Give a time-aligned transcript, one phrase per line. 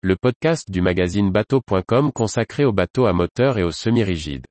[0.00, 4.46] le podcast du magazine bateau.com consacré aux bateaux à moteur et aux semi-rigides.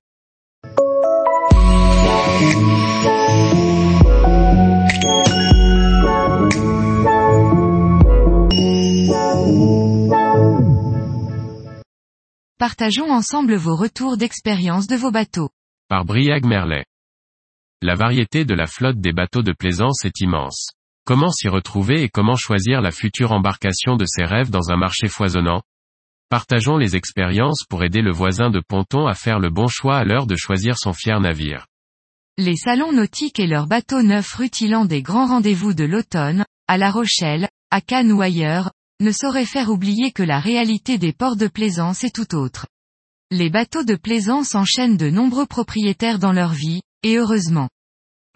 [12.59, 15.49] Partageons ensemble vos retours d'expérience de vos bateaux.
[15.87, 16.83] Par Briag Merlet.
[17.81, 20.71] La variété de la flotte des bateaux de plaisance est immense.
[21.07, 25.07] Comment s'y retrouver et comment choisir la future embarcation de ses rêves dans un marché
[25.07, 25.61] foisonnant?
[26.27, 30.03] Partageons les expériences pour aider le voisin de ponton à faire le bon choix à
[30.03, 31.65] l'heure de choisir son fier navire.
[32.37, 36.91] Les salons nautiques et leurs bateaux neufs rutilant des grands rendez-vous de l'automne, à La
[36.91, 41.47] Rochelle, à Cannes ou ailleurs, ne sauraient faire oublier que la réalité des ports de
[41.47, 42.67] plaisance est tout autre.
[43.31, 47.69] Les bateaux de plaisance enchaînent de nombreux propriétaires dans leur vie, et heureusement.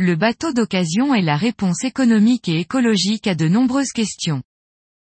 [0.04, 4.42] Le bateau d'occasion est la réponse économique et écologique à de nombreuses questions.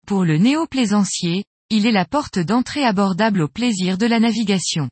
[0.07, 4.89] Pour le néo-plaisancier, il est la porte d'entrée abordable au plaisir de la navigation.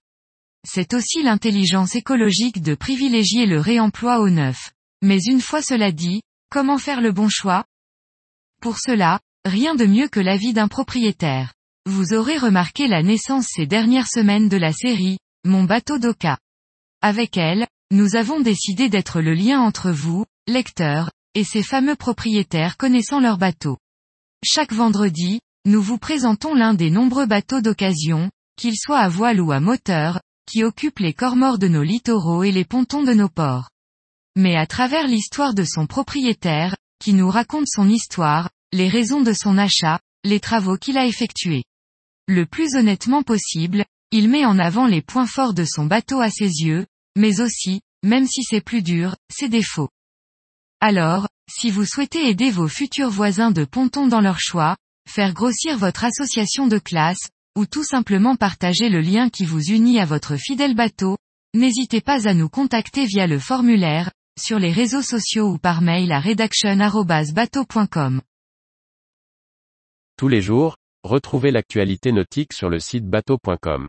[0.62, 4.73] C'est aussi l'intelligence écologique de privilégier le réemploi au neuf.
[5.01, 6.20] Mais une fois cela dit,
[6.51, 7.64] comment faire le bon choix?
[8.60, 11.54] Pour cela, rien de mieux que l'avis d'un propriétaire.
[11.86, 16.36] Vous aurez remarqué la naissance ces dernières semaines de la série, Mon bateau d'Oka.
[17.01, 22.76] Avec elle, nous avons décidé d'être le lien entre vous, lecteurs, et ces fameux propriétaires
[22.76, 23.79] connaissant leur bateau.
[24.45, 29.52] Chaque vendredi, nous vous présentons l'un des nombreux bateaux d'occasion, qu'ils soient à voile ou
[29.52, 33.71] à moteur, qui occupent les corps de nos littoraux et les pontons de nos ports.
[34.37, 39.32] Mais à travers l'histoire de son propriétaire, qui nous raconte son histoire, les raisons de
[39.32, 41.65] son achat, les travaux qu'il a effectués.
[42.26, 46.30] Le plus honnêtement possible, il met en avant les points forts de son bateau à
[46.30, 49.88] ses yeux, mais aussi, même si c'est plus dur, ses défauts.
[50.80, 54.76] Alors, si vous souhaitez aider vos futurs voisins de ponton dans leur choix,
[55.09, 60.01] faire grossir votre association de classe, ou tout simplement partager le lien qui vous unit
[60.01, 61.16] à votre fidèle bateau,
[61.54, 66.12] n'hésitez pas à nous contacter via le formulaire, sur les réseaux sociaux ou par mail
[66.12, 68.20] à redaction@bateau.com.
[70.16, 73.88] Tous les jours, retrouvez l'actualité nautique sur le site bateau.com.